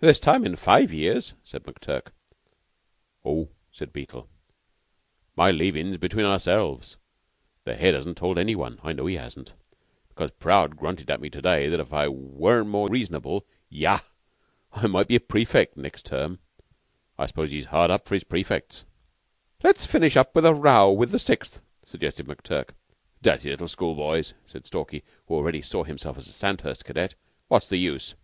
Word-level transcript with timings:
"This 0.00 0.18
time 0.18 0.56
five 0.56 0.92
years," 0.92 1.34
said 1.44 1.62
McTurk. 1.62 2.08
"Oh," 3.24 3.50
said 3.70 3.92
Beetle, 3.92 4.28
"my 5.36 5.52
leavin's 5.52 5.96
between 5.98 6.26
ourselves. 6.26 6.96
The 7.62 7.76
Head 7.76 7.94
hasn't 7.94 8.16
told 8.16 8.36
any 8.36 8.56
one. 8.56 8.80
I 8.82 8.92
know 8.92 9.06
he 9.06 9.14
hasn't, 9.14 9.54
because 10.08 10.32
Prout 10.32 10.74
grunted 10.76 11.08
at 11.08 11.20
me 11.20 11.30
to 11.30 11.40
day 11.40 11.68
that 11.68 11.78
if 11.78 11.92
I 11.92 12.08
were 12.08 12.64
more 12.64 12.88
reasonable 12.88 13.46
yah! 13.68 14.00
I 14.72 14.88
might 14.88 15.06
be 15.06 15.14
a 15.14 15.20
prefect 15.20 15.76
next 15.76 16.04
term. 16.06 16.40
I 17.16 17.26
s'ppose 17.26 17.52
he's 17.52 17.66
hard 17.66 17.92
up 17.92 18.08
for 18.08 18.14
his 18.16 18.24
prefects." 18.24 18.84
"Let's 19.62 19.86
finish 19.86 20.16
up 20.16 20.34
with 20.34 20.46
a 20.46 20.52
row 20.52 20.90
with 20.90 21.12
the 21.12 21.20
Sixth," 21.20 21.60
suggested 21.86 22.26
McTurk. 22.26 22.70
"Dirty 23.22 23.50
little 23.50 23.68
schoolboys!" 23.68 24.34
said 24.48 24.66
Stalky, 24.66 25.04
who 25.28 25.36
already 25.36 25.62
saw 25.62 25.84
himself 25.84 26.18
a 26.18 26.22
Sandhurst 26.22 26.84
cadet. 26.84 27.14
"What's 27.46 27.68
the 27.68 27.76
use?" 27.78 28.16